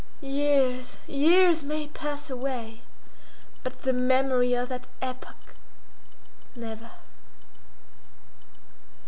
Years—years 0.21 1.61
may 1.61 1.85
pass 1.89 2.31
away, 2.31 2.81
but 3.61 3.83
the 3.83 3.93
memory 3.93 4.55
of 4.55 4.67
that 4.69 4.87
epoch—never! 4.99 6.89